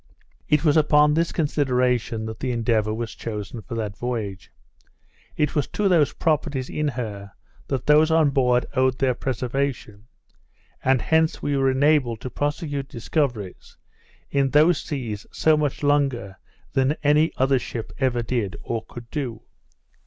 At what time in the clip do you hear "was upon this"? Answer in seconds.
0.65-1.31